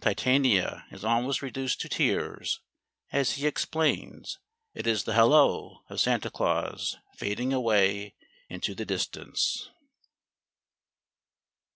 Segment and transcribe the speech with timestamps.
[0.00, 2.60] Titania is almost reduced to tears
[3.10, 4.38] as he explains
[4.74, 8.14] it is the halloo of Santa Claus fading away
[8.48, 9.70] into the distance.